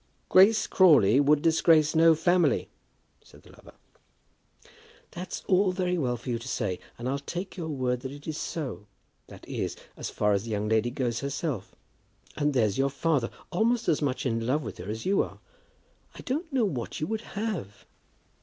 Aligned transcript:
"Grace 0.29 0.65
Crawley 0.65 1.19
would 1.19 1.43
disgrace 1.43 1.93
no 1.93 2.15
family," 2.15 2.69
said 3.23 3.43
the 3.43 3.51
lover. 3.51 3.75
"That's 5.11 5.43
all 5.47 5.71
very 5.71 5.95
well 5.95 6.17
for 6.17 6.31
you 6.31 6.39
to 6.39 6.47
say, 6.47 6.79
and 6.97 7.07
I'll 7.07 7.19
take 7.19 7.55
your 7.55 7.67
word 7.67 7.99
that 7.99 8.11
it 8.11 8.25
is 8.27 8.35
so; 8.39 8.87
that 9.27 9.47
is 9.47 9.75
as 9.95 10.09
far 10.09 10.33
as 10.33 10.45
the 10.45 10.49
young 10.49 10.67
lady 10.67 10.89
goes 10.89 11.19
herself. 11.19 11.75
And 12.35 12.55
there's 12.55 12.79
your 12.79 12.89
father 12.89 13.29
almost 13.51 13.87
as 13.87 14.01
much 14.01 14.25
in 14.25 14.43
love 14.43 14.63
with 14.63 14.79
her 14.79 14.89
as 14.89 15.05
you 15.05 15.21
are. 15.21 15.37
I 16.15 16.21
don't 16.21 16.51
know 16.51 16.65
what 16.65 16.99
you 16.99 17.05
would 17.05 17.21
have?" 17.37 17.85